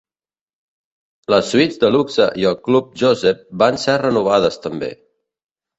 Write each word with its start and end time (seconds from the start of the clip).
Les 1.33 1.51
suites 1.55 1.77
de 1.85 1.91
luxe 1.97 2.27
i 2.45 2.49
el 2.53 2.59
Club 2.69 2.91
Joseph 3.03 3.47
van 3.65 3.81
ser 3.87 4.01
renovades 4.07 4.63
també. 4.67 4.93